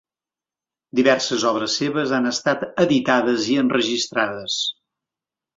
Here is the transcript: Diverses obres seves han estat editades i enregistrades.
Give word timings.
Diverses 0.99 1.43
obres 1.49 1.75
seves 1.81 2.13
han 2.19 2.25
estat 2.31 2.65
editades 2.87 3.47
i 3.57 3.59
enregistrades. 3.67 4.61